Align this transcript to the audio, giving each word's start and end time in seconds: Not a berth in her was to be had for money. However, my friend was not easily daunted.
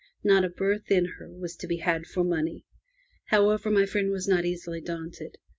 Not 0.23 0.43
a 0.43 0.49
berth 0.49 0.89
in 0.89 1.05
her 1.19 1.29
was 1.31 1.55
to 1.57 1.67
be 1.67 1.75
had 1.77 2.07
for 2.07 2.23
money. 2.23 2.65
However, 3.25 3.69
my 3.69 3.85
friend 3.85 4.09
was 4.09 4.27
not 4.27 4.45
easily 4.45 4.81
daunted. 4.81 5.37